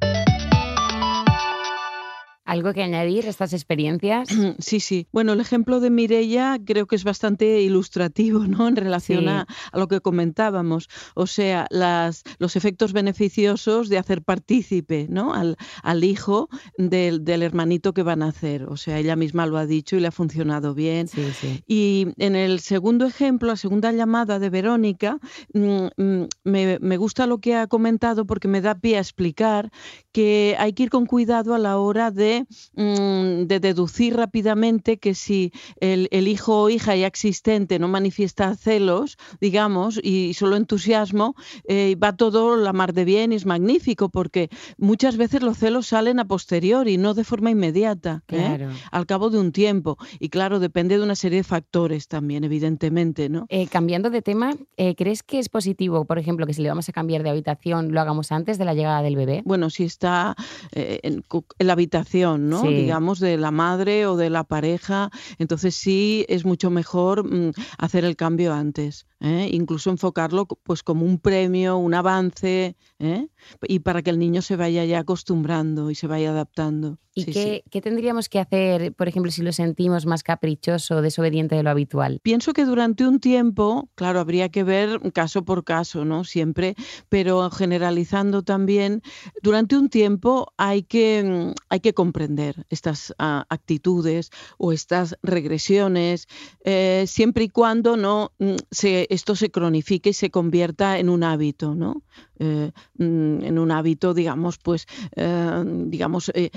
¿Algo 2.51 2.74
que 2.74 2.84
añadir 2.84 3.27
a 3.27 3.29
estas 3.29 3.53
experiencias? 3.53 4.27
Sí, 4.60 4.81
sí. 4.81 5.08
Bueno, 5.13 5.34
el 5.34 5.39
ejemplo 5.39 5.79
de 5.79 5.89
Mirella 5.89 6.58
creo 6.65 6.86
que 6.86 6.98
es 6.98 7.05
bastante 7.05 7.62
ilustrativo 7.62 8.39
¿no? 8.39 8.67
en 8.67 8.75
relación 8.75 9.29
a, 9.29 9.48
lo 9.74 9.88
que 9.88 10.01
comentábamos. 10.01 10.89
O 11.15 11.27
sea, 11.27 11.65
las, 11.70 12.24
los 12.39 12.58
efectos 12.58 12.91
beneficiosos 12.91 13.88
de 13.88 13.98
hacer 13.98 14.22
partícipe 14.22 15.08
¿no? 15.10 15.34
al, 15.34 15.55
al 15.81 16.03
hijo 16.03 16.50
del, 16.77 17.24
del, 17.24 17.41
hermanito 17.43 17.93
que 17.93 18.03
van 18.03 18.22
a 18.22 18.27
hacer. 18.27 18.63
O 18.63 18.75
sea, 18.75 19.00
ella 19.00 19.15
misma 19.15 19.46
lo 19.46 19.58
ha 19.58 19.65
dicho 19.65 19.96
y 19.96 20.01
le 20.01 20.08
ha 20.08 20.12
funcionado 20.12 20.74
bien. 20.74 21.08
Sí, 21.08 21.31
sí. 21.39 21.63
Y 21.67 22.08
en 22.17 22.36
el 22.36 22.60
segundo 22.60 23.05
ejemplo, 23.05 23.48
la 23.48 23.55
segunda 23.55 23.93
llamada 23.93 24.39
de 24.39 24.50
Verónica, 24.50 25.20
mm, 25.53 25.88
mm, 25.96 26.27
me, 26.43 26.79
me 26.79 26.98
gusta 26.98 27.27
lo 27.27 27.38
que 27.38 27.55
ha 27.55 27.67
comentado 27.67 28.25
porque 28.25 28.50
me 28.50 28.60
da 28.60 28.75
pie 28.75 28.98
a 28.98 29.00
explicar 29.00 29.72
que 30.12 30.58
hay 30.60 30.74
que 30.74 30.84
ir 30.84 30.89
con 30.89 31.05
cuidado 31.05 31.53
a 31.53 31.60
la 31.60 31.77
hora 31.77 32.12
de 32.12 32.40
Mm, 32.75 33.48
de, 33.48 33.60
deducir 33.60 34.15
rápidamente 34.15 34.98
que 34.98 35.13
si 35.13 35.51
el, 35.79 36.07
hijo 36.27 36.63
o 36.63 36.69
hija 36.69 36.95
ya 36.95 37.07
existente 37.07 37.79
no 37.79 37.88
manifiesta 37.88 38.55
celos, 38.55 39.17
digamos, 39.39 40.00
y 40.01 40.33
solo 40.33 40.55
entusiasmo, 40.55 41.36
eh, 41.67 41.95
va 42.01 42.15
todo 42.15 42.55
la 42.55 42.74
mar 42.74 42.93
de 42.93 43.05
bien 43.05 43.31
y 43.31 43.36
es 43.36 43.45
magnífico, 43.45 44.10
porque 44.10 44.50
muchas 44.77 45.17
veces 45.17 45.41
los 45.41 45.57
celos 45.57 45.88
salen 45.88 46.19
a 46.19 46.25
posteriori, 46.25 46.98
no 46.98 47.13
de 47.13 47.24
forma 47.24 47.51
inmediata, 47.51 48.24
¿eh? 48.29 48.67
al 48.91 49.05
cabo 49.05 49.29
de 49.29 49.39
un 49.39 49.51
tiempo. 49.51 49.98
Y 50.19 50.29
claro, 50.29 50.60
depende 50.60 50.98
de 50.98 51.03
una 51.03 51.15
serie 51.15 51.39
de 51.39 51.43
factores 51.43 52.07
también, 52.07 52.43
evidentemente. 52.43 53.29
¿no? 53.29 53.45
Eh, 53.50 53.67
cambiando 53.67 54.10
de 54.10 54.21
tema, 54.21 54.55
¿crees 54.98 55.24
que 55.24 55.39
es 55.39 55.50
positivo, 55.50 56.05
por 56.05 56.19
ejemplo, 56.19 56.45
que 56.45 56.53
si 56.53 56.62
le 56.62 56.69
vamos 56.69 56.88
a 56.89 56.93
cambiar 56.93 57.24
de 57.24 57.29
habitación, 57.29 57.91
lo 57.91 58.01
hagamos 58.01 58.31
antes 58.31 58.57
de 58.57 58.65
la 58.65 58.74
llegada 58.74 59.01
del 59.01 59.15
bebé? 59.15 59.41
Bueno, 59.45 59.69
si 59.69 59.83
está 59.83 60.36
en 60.71 61.24
la 61.60 61.74
habitación, 61.74 62.30
¿no? 62.38 62.63
Digamos, 62.63 63.19
de 63.19 63.38
la 63.38 63.51
madre 63.51 64.05
o 64.05 64.17
de 64.17 64.29
la 64.29 64.43
pareja. 64.43 65.09
Entonces 65.38 65.75
sí 65.75 66.25
es 66.29 66.45
mucho 66.45 66.69
mejor 66.69 67.23
mm, 67.23 67.51
hacer 67.77 68.05
el 68.05 68.15
cambio 68.15 68.53
antes. 68.53 69.07
¿eh? 69.21 69.50
incluso 69.51 69.89
enfocarlo 69.89 70.45
pues 70.45 70.83
como 70.83 71.05
un 71.05 71.19
premio, 71.19 71.77
un 71.77 71.93
avance, 71.93 72.75
¿eh? 73.00 73.27
y 73.67 73.79
para 73.79 74.01
que 74.01 74.09
el 74.09 74.19
niño 74.19 74.41
se 74.41 74.55
vaya 74.55 74.83
ya 74.83 75.00
acostumbrando 75.00 75.91
y 75.91 75.95
se 75.95 76.07
vaya 76.07 76.31
adaptando. 76.31 76.97
¿Y 77.13 77.25
qué, 77.25 77.63
qué, 77.70 77.82
tendríamos 77.82 78.30
que 78.30 78.39
hacer, 78.39 78.94
por 78.94 79.10
ejemplo, 79.10 79.32
si 79.32 79.41
lo 79.41 79.51
sentimos 79.51 80.06
más 80.06 80.24
caprichoso 80.24 80.96
o 80.96 81.01
desobediente 81.01 81.56
de 81.56 81.63
lo 81.63 81.70
habitual? 81.70 82.20
Pienso 82.24 82.53
que 82.53 82.63
durante 82.63 83.06
un 83.06 83.20
tiempo, 83.20 83.89
claro, 83.96 84.22
habría 84.22 84.48
que 84.50 84.63
ver 84.63 85.12
caso 85.12 85.44
por 85.44 85.65
caso, 85.65 86.06
¿no? 86.06 86.24
Siempre, 86.24 86.75
pero 87.10 87.50
generalizando 87.51 88.44
también, 88.44 89.01
durante 89.41 89.75
un 89.75 89.89
tiempo 89.89 90.53
hay 90.56 90.84
que, 90.84 91.53
hay 91.68 91.80
que 91.82 91.94
comprender 91.94 92.65
estas 92.70 93.13
ah, 93.18 93.46
actitudes 93.50 94.30
o 94.58 94.72
estas 94.72 95.18
regresiones, 95.22 96.27
eh, 96.63 97.03
siempre 97.08 97.46
y 97.46 97.50
cuando 97.50 97.98
no 97.98 98.32
mm, 98.39 98.56
se 98.72 99.08
esto 99.10 99.36
se 99.36 99.51
cronifique 99.51 100.12
y 100.12 100.13
se 100.13 100.32
convierta 100.32 100.98
en 100.98 101.10
un 101.10 101.24
hábito, 101.24 101.75
¿no? 101.75 102.03
Eh, 102.44 102.72
mm, 102.98 103.44
en 103.44 103.60
un 103.60 103.70
hábito, 103.70 104.15
digamos, 104.15 104.58
pues, 104.58 104.88
eh, 105.15 105.63
digamos, 105.86 106.32
eh, 106.34 106.50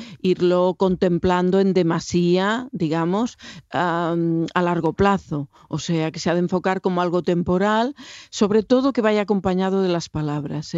contemplando 0.77 1.61
en 1.61 1.75
demasía, 1.75 2.69
digamos, 2.73 3.39
a 3.73 4.15
largo 4.63 4.93
plazo. 4.93 5.49
O 5.69 5.79
sea, 5.79 6.11
que 6.11 6.21
se 6.21 6.31
ha 6.31 6.35
de 6.35 6.41
enfocar 6.41 6.81
como 6.81 7.01
algo 7.01 7.23
temporal, 7.23 7.95
sobre 8.31 8.63
todo 8.63 8.93
que 8.93 9.01
vaya 9.01 9.23
acompañado 9.23 9.83
de 9.83 9.89
las 9.89 10.09
palabras. 10.09 10.73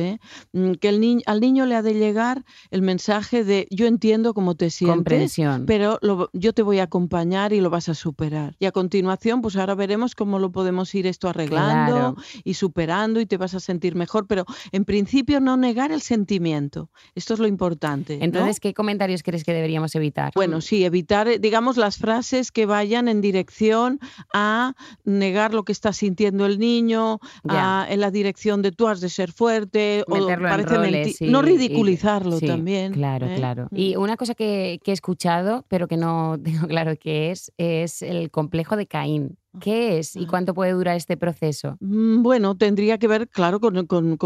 Mm, 0.53 0.73
que 0.73 0.89
el 0.89 1.23
al 1.27 1.41
niño 1.41 1.67
le 1.67 1.75
ha 1.75 1.83
de 1.83 1.95
llegar 1.95 2.45
el 2.71 2.83
mensaje 2.83 3.45
de 3.45 3.67
yo 3.71 3.87
entiendo 3.87 4.35
cómo 4.35 4.55
te 4.55 4.71
sientes, 4.71 5.37
pero 5.67 5.99
yo 6.33 6.53
te 6.53 6.63
voy 6.63 6.79
a 6.79 6.85
acompañar 6.85 7.53
y 7.53 7.61
lo 7.61 7.71
vas 7.71 7.89
a 7.89 7.95
superar. 7.95 8.57
Y 8.59 8.67
a 8.67 8.73
continuación, 8.73 9.43
pues 9.43 9.57
ahora 9.57 9.75
veremos 9.75 10.15
cómo 10.15 10.39
lo 10.39 10.51
podemos 10.51 10.95
ir 10.95 11.07
esto 11.07 11.29
arreglando 11.29 12.17
y 12.45 12.55
superando 12.55 13.21
y 13.21 13.27
te 13.27 13.37
vas 13.37 13.55
a 13.55 13.61
sentir 13.61 13.95
mejor, 13.95 14.27
pero 14.27 14.45
en 14.73 14.85
principio 14.85 15.41
no 15.41 15.57
negar 15.57 15.93
el 15.93 16.03
sentimiento. 16.03 16.91
Esto 17.15 17.35
es 17.35 17.41
lo 17.41 17.47
importante. 17.47 18.19
Entonces, 18.21 18.61
¿qué 18.61 18.75
comentarios 18.75 19.23
crees 19.23 19.45
que 19.45 19.53
deberíamos 19.57 19.95
evitar? 19.95 20.33
Bueno, 20.35 20.61
sí, 20.61 20.85
evitar, 20.85 21.29
eh, 21.29 21.39
digamos, 21.39 21.77
las 21.77 21.99
frases 21.99 22.53
que 22.53 22.67
vayan 22.67 23.09
en 23.09 23.21
dirección 23.21 24.01
a 24.33 24.75
negar 25.05 25.55
lo 25.55 25.65
que 25.65 25.73
está 25.73 25.93
sintiendo 25.93 26.47
el 26.47 26.59
niño, 26.59 27.19
en 27.45 28.01
la 28.01 28.11
dirección 28.11 28.63
de 28.63 28.73
tú 28.73 28.89
has 28.89 29.01
de 29.01 29.09
ser 29.09 29.33
fuerte, 29.33 30.05
o 30.09 30.27
parece 30.27 31.17
No 31.23 31.43
ridiculizarlo 31.43 32.41
también. 32.41 32.93
Claro, 32.93 33.27
¿eh? 33.27 33.35
claro. 33.37 33.69
Mm. 33.71 33.77
Y 33.77 33.97
una 33.97 34.17
cosa 34.17 34.35
que, 34.35 34.81
que 34.83 34.91
he 34.91 34.95
escuchado, 34.95 35.65
pero 35.69 35.89
que 35.89 35.97
no 35.97 36.39
tengo 36.45 36.67
claro 36.67 36.95
qué 37.01 37.31
es, 37.31 37.53
es 37.59 38.03
el 38.03 38.31
complejo 38.31 38.77
de 38.77 38.87
Caín. 38.87 39.39
¿Qué 39.61 39.99
es 39.99 40.17
y 40.17 40.27
cuánto 40.27 40.55
puede 40.55 40.73
durar 40.73 40.97
este 40.97 41.17
proceso? 41.17 41.77
Mm, 41.81 42.23
bueno, 42.23 42.57
tendría 42.57 42.99
que 42.99 43.09
ver, 43.09 43.29
claro, 43.29 43.61
con, 43.61 43.75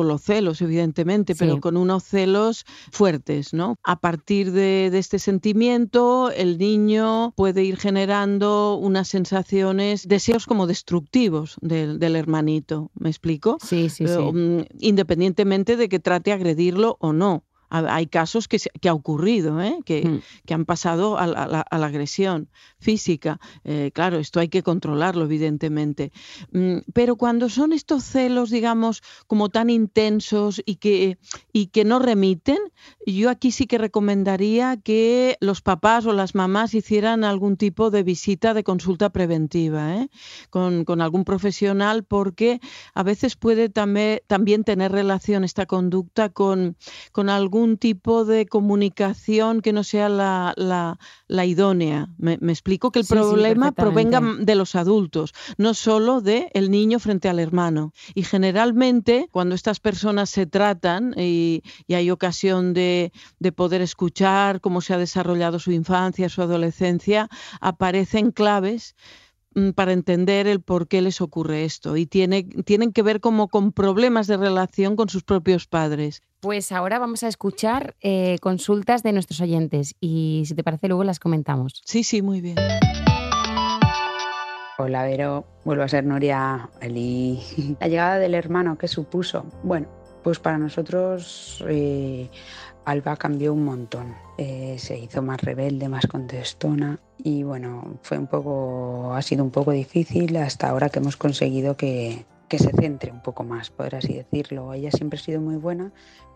los 0.09 0.23
celos, 0.23 0.61
evidentemente, 0.61 1.35
pero 1.35 1.61
con 1.61 1.77
unos 1.77 2.05
celos 2.05 2.65
fuertes, 2.91 3.53
¿no? 3.55 3.77
A 3.85 4.01
partir 4.01 4.53
de, 4.53 4.87
este 4.99 5.19
sentimiento, 5.19 6.31
el 6.31 6.59
niño 6.59 7.33
puede 7.37 7.65
ir 7.65 7.77
generando 7.77 8.77
unas 8.77 9.09
sensaciones, 9.09 10.07
deseos 10.07 10.47
como 10.47 10.67
destructivos 10.67 11.57
del, 11.61 12.17
hermanito, 12.17 12.91
¿me 12.95 13.09
explico? 13.09 13.59
Sí, 13.65 13.89
sí, 13.89 14.07
sí. 14.07 14.33
Mm, 14.33 14.65
independientemente 14.81 15.77
de 15.77 15.89
que 15.89 16.01
trate 16.01 16.33
agredirlo 16.33 16.97
o 17.01 17.13
no 17.13 17.45
hay 17.71 18.07
casos 18.09 18.49
que, 18.49 18.59
que 18.59 18.89
ha 18.89 18.95
ocurrido, 18.95 19.61
¿eh? 19.63 19.79
que, 19.85 20.05
hmm. 20.05 20.21
que, 20.45 20.55
han 20.55 20.65
pasado 20.65 21.19
a, 21.19 21.27
la, 21.27 21.61
agresión 21.71 22.49
física. 22.79 23.41
Eh, 23.65 23.91
claro, 23.95 24.19
esto 24.19 24.41
hay 24.41 24.49
que 24.49 24.63
controlarlo, 24.63 25.25
evidentemente. 25.25 26.13
Mm, 26.53 26.79
pero 26.93 27.17
cuando 27.17 27.49
son 27.49 27.73
estos 27.73 28.05
celos, 28.05 28.51
digamos, 28.51 29.03
como 29.27 29.49
tan 29.49 29.71
intensos 29.71 30.61
y 30.67 30.77
que, 30.77 31.19
y 31.53 31.67
que 31.67 31.85
no 31.85 32.01
remiten, 32.01 32.59
yo 33.07 33.31
aquí 33.31 33.53
sí 33.53 33.67
que 33.67 33.79
recomendaría 33.79 34.77
que 34.77 35.37
los 35.41 35.63
papás 35.63 36.07
o 36.07 36.13
las 36.13 36.35
mamás 36.35 36.75
hicieran 36.75 37.25
algún 37.25 37.57
tipo 37.57 37.91
de 37.91 38.03
visita 38.03 38.53
de 38.55 38.65
consulta 38.65 39.11
preventiva 39.11 39.97
¿eh? 39.97 40.11
con, 40.51 40.85
con, 40.85 41.01
algún 41.01 41.25
profesional, 41.25 42.05
porque 42.05 42.61
a 42.95 43.03
veces 43.03 43.37
puede 43.37 43.69
también, 43.69 44.21
también 44.27 44.65
tener 44.65 44.93
relación 44.93 45.45
esta 45.45 45.67
conducta 45.67 46.31
con, 46.31 46.77
con 47.13 47.29
algún 47.29 47.60
un 47.61 47.77
tipo 47.77 48.25
de 48.25 48.47
comunicación 48.47 49.61
que 49.61 49.73
no 49.73 49.85
sea 49.85 50.09
la, 50.09 50.55
la, 50.57 51.47
idónea. 51.47 52.09
Me, 52.19 52.35
explico 52.35 52.91
que 52.91 53.01
el 53.01 53.07
problema 53.07 53.73
provenga 53.73 54.21
de 54.39 54.55
los 54.55 54.75
adultos, 54.75 55.33
no 55.57 55.75
solo 55.75 56.21
del 56.21 56.49
el 56.53 56.71
niño 56.71 56.99
frente 56.99 57.29
al 57.29 57.39
hermano. 57.39 57.93
Y 58.15 58.25
generalmente, 58.25 59.29
cuando 59.31 59.55
estas 59.55 59.81
personas 59.81 60.31
se 60.31 60.47
tratan 60.47 61.15
y, 61.17 61.63
hay 61.89 62.11
ocasión 62.11 62.73
de, 62.73 63.13
de 63.39 63.53
poder 63.53 63.83
escuchar 63.83 64.61
cómo 64.61 64.81
se 64.81 64.95
ha 64.95 64.99
desarrollado 64.99 65.59
su 65.59 65.73
infancia, 65.73 66.29
su 66.29 66.43
adolescencia, 66.43 67.29
aparecen 67.61 68.31
claves 68.31 68.95
Mm, 69.55 69.71
para 69.71 69.93
entender 69.93 70.47
el 70.47 70.61
por 70.61 70.87
qué 70.87 71.03
les 71.03 71.21
ocurre 71.21 71.65
esto 71.65 71.97
y 71.97 72.07
tiene, 72.07 72.45
tienen 72.45 72.93
que 72.93 73.03
ver 73.03 73.21
como 73.21 73.49
con 73.49 73.73
problemas 73.73 74.29
de 74.29 74.37
relación 74.37 74.95
con 74.95 75.09
sus 75.09 75.25
propios 75.25 75.67
padres. 75.67 76.23
Pues 76.41 76.73
ahora 76.73 76.99
vamos 76.99 77.23
a 77.23 77.29
escuchar 77.29 77.95
eh, 78.01 78.39
consultas 78.41 79.03
de 79.03 79.13
nuestros 79.13 79.43
oyentes 79.43 79.95
y 80.01 80.45
si 80.47 80.55
te 80.55 80.65
parece 80.65 80.89
luego 80.89 81.05
las 81.05 81.19
comentamos. 81.19 81.83
Sí, 81.85 82.03
sí, 82.03 82.23
muy 82.23 82.41
bien. 82.41 82.57
Hola 84.79 85.03
Vero, 85.03 85.45
vuelvo 85.67 85.83
a 85.83 85.89
ser 85.89 86.07
Noria. 86.07 86.71
La 86.81 87.89
llegada 87.89 88.19
del 88.19 88.35
hermano, 88.35 88.79
¿qué 88.79 88.89
supuso? 88.89 89.45
Bueno, 89.63 89.87
pues 90.23 90.39
para 90.39 90.57
nosotros 90.57 91.63
eh, 91.69 92.31
Alba 92.87 93.17
cambió 93.17 93.53
un 93.53 93.65
montón. 93.67 94.15
Eh, 94.39 94.77
se 94.79 94.99
hizo 94.99 95.21
más 95.21 95.43
rebelde, 95.43 95.91
más 95.91 96.07
contestona 96.07 96.99
y 97.19 97.43
bueno, 97.43 97.99
fue 98.01 98.17
un 98.19 98.29
poco, 98.29 99.13
ha 99.15 99.21
sido 99.21 99.45
un 99.45 99.51
poco 99.51 99.73
difícil 99.73 100.35
hasta 100.39 100.71
ahora 100.71 100.89
que 100.89 101.01
hemos 101.01 101.19
conseguido 101.19 101.77
que, 101.77 102.25
que 102.51 102.59
se 102.59 102.73
centre 102.73 103.13
un 103.13 103.23
poco 103.23 103.45
más, 103.45 103.71
por 103.71 103.95
así 103.95 104.13
decirlo. 104.13 104.75
Ella 104.75 104.91
siempre 104.91 105.19
ha 105.19 105.23
sido 105.23 105.41
muy 105.41 105.57
buena, 105.57 105.93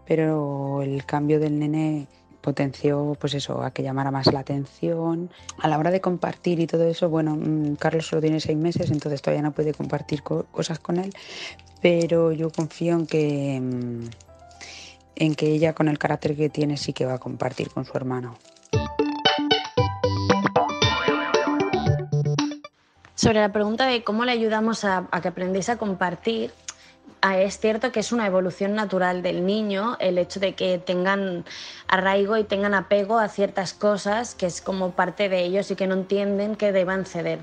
pero 0.07 0.81
el 0.81 1.05
cambio 1.05 1.41
del 1.41 1.59
nene 1.59 2.07
potenció 2.41 3.17
pues 3.19 3.35
eso, 3.35 3.63
a 3.63 3.73
que 3.73 3.83
llamara 3.83 4.13
más 4.13 4.33
la 4.33 4.41
atención. 4.41 5.31
A 5.59 5.67
la 5.67 5.77
hora 5.77 5.91
de 5.91 6.01
compartir 6.01 6.61
y 6.61 6.69
todo 6.69 6.85
eso, 6.87 7.09
bueno, 7.09 7.37
mm, 7.37 7.75
Carlos 7.77 8.07
solo 8.07 8.23
tiene 8.23 8.39
seis 8.39 8.57
meses, 8.57 8.93
entonces 8.93 9.23
todavía 9.23 9.43
no 9.43 9.53
puede 9.53 9.75
compartir 9.75 10.23
cosas 10.23 10.79
con 10.79 10.99
él, 10.99 11.13
pero 11.83 12.31
yo 12.31 12.51
confío 12.51 12.95
en 12.95 13.07
que, 13.07 13.61
mm, 13.61 14.05
en 15.17 15.35
que 15.35 15.47
ella 15.49 15.73
con 15.73 15.89
el 15.89 15.99
carácter 15.99 16.37
que 16.37 16.49
tiene 16.49 16.77
sí 16.77 16.93
que 16.93 17.07
va 17.07 17.15
a 17.15 17.19
compartir 17.19 17.71
con 17.71 17.85
su 17.85 17.97
hermano. 17.97 18.37
Sobre 23.15 23.41
la 23.41 23.53
pregunta 23.53 23.87
de 23.87 24.03
cómo 24.03 24.25
le 24.25 24.33
ayudamos 24.33 24.85
a, 24.85 25.09
que 25.23 25.29
aprendiese 25.29 25.73
a 25.73 25.79
compartir, 25.79 26.53
Ah, 27.27 27.39
es 27.39 27.59
cierto 27.59 27.91
que 27.91 28.01
es 28.01 28.13
una 28.13 28.27
evolución 28.27 28.75
natural 28.75 29.23
del 29.23 29.47
niño 29.47 29.97
el 29.99 30.19
hecho 30.19 30.41
de 30.41 30.55
que 30.55 30.77
tengan 30.77 31.47
arraigo 31.89 32.37
y 32.37 32.45
tengan 32.45 32.75
apego 32.75 33.19
a 33.19 33.29
ciertas 33.29 33.73
cosas 33.73 34.35
que 34.35 34.45
es 34.45 34.61
como 34.61 34.91
parte 34.91 35.31
de 35.31 35.43
ellos 35.43 35.71
y 35.71 35.75
que 35.75 35.87
no 35.87 35.95
entienden 35.95 36.55
que 36.55 36.71
deban 36.71 37.07
ceder. 37.07 37.39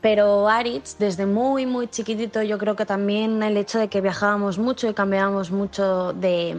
Pero 0.00 0.48
Aritz, 0.48 0.96
desde 0.98 1.26
muy, 1.26 1.64
muy 1.64 1.86
chiquitito, 1.86 2.42
yo 2.42 2.58
creo 2.58 2.74
que 2.74 2.86
también 2.86 3.40
el 3.44 3.56
hecho 3.56 3.78
de 3.78 3.86
que 3.86 4.00
viajábamos 4.00 4.58
mucho 4.58 4.88
y 4.88 4.94
cambiábamos 4.94 5.52
mucho 5.52 6.12
de, 6.12 6.56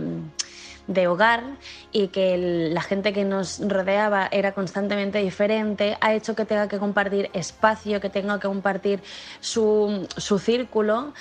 de 0.87 1.07
hogar 1.07 1.43
y 1.91 2.07
que 2.07 2.69
la 2.71 2.81
gente 2.81 3.13
que 3.13 3.23
nos 3.23 3.59
rodeaba 3.67 4.27
era 4.31 4.53
constantemente 4.53 5.19
diferente, 5.19 5.97
ha 6.01 6.13
hecho 6.13 6.35
que 6.35 6.45
tenga 6.45 6.67
que 6.67 6.77
compartir 6.79 7.29
espacio, 7.33 8.01
que 8.01 8.09
tenga 8.09 8.39
que 8.39 8.47
compartir 8.47 9.01
su, 9.39 10.07
su 10.17 10.39
círculo 10.39 11.13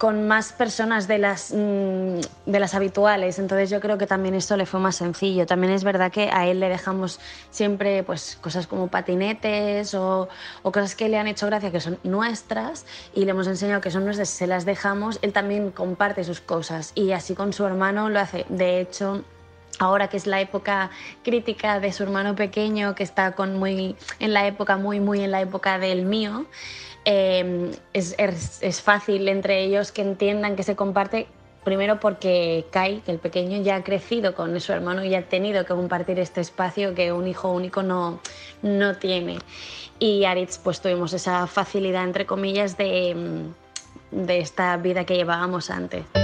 con 0.00 0.26
más 0.26 0.54
personas 0.54 1.08
de 1.08 1.18
las, 1.18 1.52
mm, 1.52 2.20
de 2.46 2.58
las 2.58 2.74
habituales. 2.74 3.38
Entonces 3.38 3.68
yo 3.68 3.80
creo 3.80 3.98
que 3.98 4.06
también 4.06 4.34
esto 4.34 4.56
le 4.56 4.64
fue 4.64 4.80
más 4.80 4.96
sencillo. 4.96 5.44
También 5.44 5.74
es 5.74 5.84
verdad 5.84 6.10
que 6.10 6.30
a 6.32 6.46
él 6.46 6.58
le 6.58 6.70
dejamos 6.70 7.20
siempre 7.50 8.02
pues, 8.02 8.38
cosas 8.40 8.66
como 8.66 8.88
patinetes 8.88 9.92
o, 9.92 10.30
o 10.62 10.72
cosas 10.72 10.94
que 10.94 11.10
le 11.10 11.18
han 11.18 11.26
hecho 11.26 11.44
gracia 11.48 11.70
que 11.70 11.80
son 11.80 11.98
nuestras 12.02 12.86
y 13.14 13.26
le 13.26 13.32
hemos 13.32 13.46
enseñado 13.46 13.82
que 13.82 13.90
son 13.90 14.06
nuestras, 14.06 14.30
se 14.30 14.46
las 14.46 14.64
dejamos. 14.64 15.18
Él 15.20 15.34
también 15.34 15.70
comparte 15.70 16.24
sus 16.24 16.40
cosas 16.40 16.92
y 16.94 17.12
así 17.12 17.34
con 17.34 17.52
su 17.52 17.66
hermano 17.66 18.08
lo 18.08 18.20
hace. 18.20 18.46
De 18.48 18.80
hecho, 18.80 19.22
ahora 19.80 20.06
que 20.08 20.16
es 20.16 20.28
la 20.28 20.40
época 20.40 20.90
crítica 21.24 21.80
de 21.80 21.92
su 21.92 22.04
hermano 22.04 22.36
pequeño, 22.36 22.94
que 22.94 23.02
está 23.02 23.32
con 23.32 23.58
muy, 23.58 23.96
en 24.20 24.32
la 24.32 24.46
época 24.46 24.76
muy, 24.76 25.00
muy 25.00 25.24
en 25.24 25.32
la 25.32 25.40
época 25.40 25.80
del 25.80 26.04
mío, 26.04 26.46
Em, 27.04 27.70
es, 27.94 28.14
es, 28.18 28.82
fácil 28.82 29.26
entre 29.28 29.64
ellos 29.64 29.90
que 29.90 30.02
entiendan 30.02 30.56
que 30.56 30.62
se 30.62 30.76
comparte. 30.76 31.26
Primero 31.64 32.00
porque 32.00 32.66
Kai, 32.70 33.02
el 33.06 33.18
pequeño, 33.18 33.62
ya 33.62 33.76
ha 33.76 33.84
crecido 33.84 34.34
con 34.34 34.58
su 34.60 34.72
hermano 34.72 35.04
y 35.04 35.14
ha 35.14 35.28
tenido 35.28 35.64
que 35.64 35.74
compartir 35.74 36.18
este 36.18 36.40
espacio 36.40 36.94
que 36.94 37.12
un 37.12 37.26
hijo 37.26 37.50
único 37.50 37.82
no, 37.82 38.20
no 38.62 38.96
tiene. 38.96 39.38
Y 39.98 40.24
Aritz, 40.24 40.58
pues 40.58 40.80
tuvimos 40.80 41.12
esa 41.12 41.46
facilidad, 41.46 42.04
entre 42.04 42.24
comillas, 42.24 42.78
de, 42.78 43.44
de 44.10 44.38
esta 44.38 44.76
vida 44.78 45.04
que 45.04 45.16
llevábamos 45.16 45.70
antes. 45.70 46.19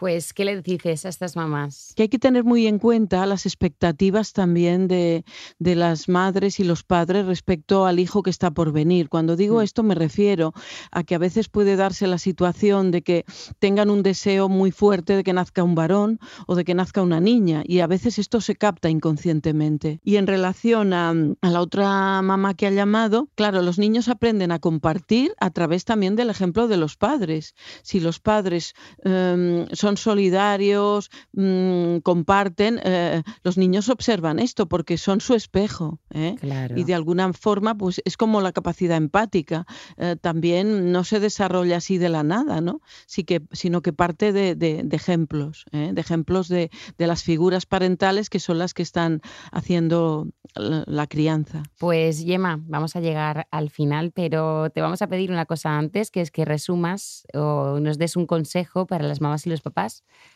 Pues, 0.00 0.32
¿qué 0.32 0.46
le 0.46 0.62
dices 0.62 1.04
a 1.04 1.10
estas 1.10 1.36
mamás? 1.36 1.92
Que 1.94 2.04
hay 2.04 2.08
que 2.08 2.18
tener 2.18 2.42
muy 2.42 2.66
en 2.66 2.78
cuenta 2.78 3.26
las 3.26 3.44
expectativas 3.44 4.32
también 4.32 4.88
de, 4.88 5.24
las 5.58 6.08
madres 6.08 6.58
y 6.58 6.64
los 6.64 6.84
padres 6.84 7.26
respecto 7.26 7.84
al 7.84 7.98
hijo 7.98 8.22
que 8.22 8.30
está 8.30 8.50
por 8.50 8.72
venir. 8.72 9.10
Cuando 9.10 9.36
digo 9.36 9.58
mm. 9.58 9.62
esto 9.62 9.82
me 9.82 9.94
refiero 9.94 10.54
a 10.90 11.04
que 11.04 11.16
a 11.16 11.18
veces 11.18 11.50
puede 11.50 11.76
darse 11.76 12.06
la 12.06 12.16
situación 12.16 12.92
de 12.92 13.02
que 13.02 13.26
tengan 13.58 13.90
un 13.90 14.02
deseo 14.02 14.48
muy 14.48 14.70
fuerte 14.70 15.16
de 15.16 15.22
que 15.22 15.34
nazca 15.34 15.62
un 15.62 15.74
varón 15.74 16.18
o 16.46 16.54
de 16.54 16.64
que 16.64 16.72
nazca 16.72 17.02
una 17.02 17.20
niña 17.20 17.62
y 17.66 17.80
a 17.80 17.86
veces 17.86 18.18
esto 18.18 18.40
se 18.40 18.56
capta 18.56 18.88
inconscientemente. 18.88 20.00
Y 20.02 20.16
en 20.16 20.26
relación 20.26 20.94
a, 20.94 21.12
la 21.42 21.60
otra 21.60 22.22
mamá 22.22 22.54
que 22.54 22.66
ha 22.66 22.70
llamado, 22.70 23.28
claro, 23.34 23.60
los 23.60 23.78
niños 23.78 24.08
aprenden 24.08 24.50
a 24.50 24.60
compartir 24.60 25.34
a 25.38 25.50
través 25.50 25.84
también 25.84 26.16
del 26.16 26.30
ejemplo 26.30 26.68
de 26.68 26.78
los 26.78 26.96
padres. 26.96 27.54
Si 27.82 28.00
los 28.00 28.18
padres 28.18 28.72
em, 29.04 29.66
son 29.74 29.89
son 29.90 29.96
solidarios, 29.96 31.10
mm, 31.32 31.98
comparten, 32.04 32.80
eh, 32.84 33.22
los 33.42 33.58
niños 33.58 33.88
observan 33.88 34.38
esto 34.38 34.68
porque 34.68 34.96
son 34.98 35.20
su 35.20 35.34
espejo. 35.34 35.98
¿eh? 36.10 36.36
Y 36.76 36.84
de 36.84 36.94
alguna 36.94 37.32
forma, 37.32 37.74
pues 37.74 38.00
es 38.04 38.16
como 38.16 38.40
la 38.40 38.52
capacidad 38.52 38.96
empática. 38.96 39.66
Eh, 39.96 40.16
también 40.20 40.92
no 40.92 41.02
se 41.02 41.18
desarrolla 41.18 41.78
así 41.78 41.98
de 41.98 42.08
la 42.08 42.22
nada, 42.22 42.60
¿no? 42.60 42.80
Sí 43.06 43.24
que, 43.24 43.42
sino 43.50 43.82
que 43.82 43.92
parte 43.92 44.32
de, 44.32 44.86
ejemplos, 44.92 45.64
de 45.72 46.00
ejemplos 46.00 46.48
de, 46.48 46.70
las 46.98 47.24
figuras 47.24 47.66
parentales 47.66 48.30
que 48.30 48.38
son 48.38 48.58
las 48.58 48.72
que 48.72 48.82
están 48.82 49.20
haciendo 49.50 50.28
la, 50.54 50.84
la 50.86 51.06
crianza. 51.08 51.64
Pues 51.78 52.24
Yema, 52.24 52.60
vamos 52.62 52.94
a 52.94 53.00
llegar 53.00 53.48
al 53.50 53.70
final, 53.70 54.12
pero 54.12 54.70
te 54.70 54.80
vamos 54.80 55.02
a 55.02 55.08
pedir 55.08 55.32
una 55.32 55.46
cosa 55.46 55.76
antes, 55.76 56.12
que 56.12 56.20
es 56.20 56.30
que 56.30 56.44
resumas 56.44 57.26
o 57.34 57.80
nos 57.80 57.98
des 57.98 58.14
un 58.16 58.26
consejo 58.26 58.86
para 58.86 59.04
las 59.04 59.20
mamás 59.20 59.46
y 59.46 59.50
los 59.50 59.62
papás 59.62 59.79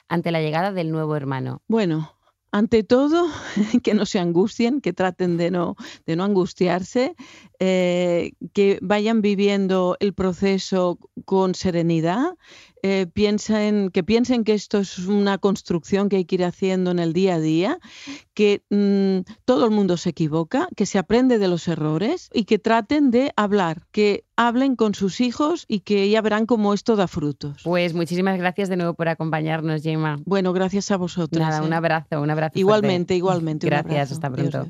ante 0.09 0.31
la 0.31 0.41
llegada 0.41 0.73
del 0.73 0.91
nuevo 0.91 1.17
hermano? 1.17 1.63
Bueno, 1.69 2.15
ante 2.55 2.85
todo, 2.85 3.27
que 3.83 3.95
no 3.95 4.07
se 4.07 4.21
angustien, 4.21 4.81
que 4.81 4.93
traten 4.93 5.37
de 5.37 5.51
no, 5.51 5.77
de 6.07 6.15
no 6.15 6.23
angustiarse, 6.23 7.17
eh, 7.59 8.33
que 8.53 8.79
vayan 8.81 9.23
viviendo 9.23 9.97
el 9.99 10.15
proceso 10.15 10.99
con 11.25 11.57
serenidad, 11.57 12.37
eh, 12.87 13.07
piensen, 13.07 13.89
que 13.89 14.05
piensen 14.05 14.45
que 14.45 14.53
esto 14.53 14.77
es 14.77 14.99
una 14.99 15.39
construcción 15.39 16.11
que 16.11 16.17
hay 16.17 16.27
que 16.27 16.35
ir 16.35 16.45
haciendo 16.45 16.91
en 16.91 16.99
el 16.99 17.15
día 17.15 17.37
a 17.37 17.41
día, 17.41 17.79
que 18.35 18.63
mm, 18.69 19.33
todo 19.47 19.65
el 19.65 19.71
mundo 19.71 19.97
se 19.97 20.11
equivoca, 20.11 20.69
que 20.77 20.85
se 20.85 20.99
aprende 20.99 21.39
de 21.39 21.49
los 21.49 21.67
errores 21.67 22.29
y 22.35 22.45
que 22.45 22.59
traten 22.59 23.11
de 23.11 23.33
hablar, 23.37 23.87
que 23.91 24.27
hablen 24.37 24.77
con 24.77 24.95
sus 24.95 25.23
hijos 25.23 25.65
y 25.67 25.81
que 25.81 26.11
ya 26.11 26.21
verán 26.21 26.45
cómo 26.45 26.75
esto 26.75 26.95
da 26.95 27.09
frutos. 27.09 27.63
Pues 27.65 27.95
muchísimas 27.95 28.37
gracias 28.37 28.69
de 28.69 28.77
nuevo 28.77 28.93
por 28.93 29.09
acompañarnos, 29.09 29.83
Gemma. 29.83 30.19
Bueno, 30.27 30.53
gracias 30.53 30.91
a 30.91 30.99
vosotros. 30.99 31.41
Nada, 31.41 31.63
un 31.63 31.73
¿eh? 31.73 31.77
abrazo, 31.77 32.21
un 32.21 32.29
abrazo. 32.29 32.59
Igualmente, 32.59 33.17
igualmente. 33.17 33.67
Gracias, 33.67 34.13
hasta 34.13 34.29
pronto. 34.29 34.69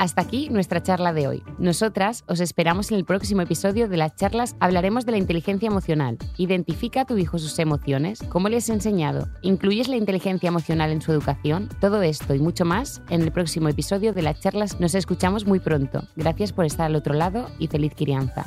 Hasta 0.00 0.22
aquí 0.22 0.48
nuestra 0.48 0.82
charla 0.82 1.12
de 1.12 1.28
hoy. 1.28 1.42
Nosotras 1.58 2.24
os 2.26 2.40
esperamos 2.40 2.90
en 2.90 2.96
el 2.96 3.04
próximo 3.04 3.42
episodio 3.42 3.86
de 3.86 3.98
las 3.98 4.16
charlas. 4.16 4.56
Hablaremos 4.58 5.04
de 5.04 5.12
la 5.12 5.18
inteligencia 5.18 5.66
emocional. 5.66 6.16
Identifica 6.38 7.02
a 7.02 7.04
tu 7.04 7.18
hijo 7.18 7.38
sus 7.38 7.58
emociones. 7.58 8.18
¿Cómo 8.30 8.48
le 8.48 8.56
has 8.56 8.70
enseñado? 8.70 9.28
¿Incluyes 9.42 9.88
la 9.88 9.96
inteligencia 9.96 10.48
emocional 10.48 10.90
en 10.90 11.02
su 11.02 11.12
educación? 11.12 11.68
Todo 11.82 12.00
esto 12.00 12.34
y 12.34 12.38
mucho 12.38 12.64
más 12.64 13.02
en 13.10 13.20
el 13.20 13.30
próximo 13.30 13.68
episodio 13.68 14.14
de 14.14 14.22
las 14.22 14.40
charlas. 14.40 14.80
Nos 14.80 14.94
escuchamos 14.94 15.44
muy 15.44 15.60
pronto. 15.60 16.02
Gracias 16.16 16.54
por 16.54 16.64
estar 16.64 16.86
al 16.86 16.96
otro 16.96 17.12
lado 17.12 17.50
y 17.58 17.66
feliz 17.66 17.92
crianza. 17.94 18.46